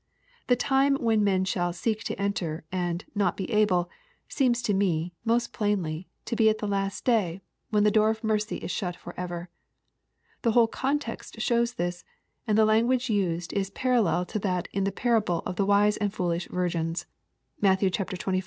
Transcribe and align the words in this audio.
The 0.47 0.55
time 0.55 0.95
when 0.95 1.23
men 1.23 1.45
shall" 1.45 1.71
seek 1.73 2.03
to 2.05 2.19
enter," 2.19 2.63
and 2.71 3.05
*' 3.09 3.13
not 3.13 3.37
be 3.37 3.47
able," 3.51 3.87
seems 4.27 4.63
to 4.63 4.73
me, 4.73 5.13
most 5.23 5.53
plainly, 5.53 6.07
to 6.25 6.35
be 6.35 6.49
at 6.49 6.57
the 6.57 6.67
last 6.67 7.05
day, 7.05 7.39
when 7.69 7.83
the 7.83 7.91
door 7.91 8.09
of 8.09 8.23
mercy 8.23 8.57
is 8.57 8.71
shut 8.71 8.95
for 8.95 9.13
ever. 9.15 9.47
The 10.41 10.49
^ 10.49 10.53
hole 10.53 10.65
context 10.65 11.39
shows 11.39 11.75
this, 11.75 12.03
find 12.47 12.57
the 12.57 12.65
language 12.65 13.11
used 13.11 13.53
is 13.53 13.69
parallel 13.69 14.25
to 14.25 14.39
that 14.39 14.67
in 14.73 14.85
the 14.85 14.91
perable 14.91 15.43
of 15.45 15.55
the 15.55 15.67
wise 15.67 15.97
and 15.97 16.11
foolish 16.11 16.47
virgins. 16.49 17.05
(Matt 17.61 17.81
xxv. 17.81 18.39